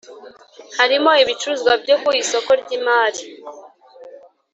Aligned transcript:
Harimo 0.77 1.11
ibicuruzwa 1.23 1.71
byo 1.83 1.95
ku 2.03 2.09
isoko 2.21 2.51
ry 2.61 2.69
imari 2.77 3.23